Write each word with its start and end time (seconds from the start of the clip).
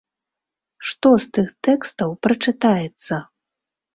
Што 0.91 1.09
з 1.25 1.35
тых 1.35 1.51
тэкстаў 1.69 2.15
прачытаецца? 2.27 3.21